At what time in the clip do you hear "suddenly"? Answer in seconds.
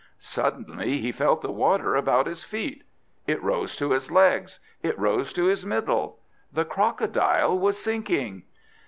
0.17-0.97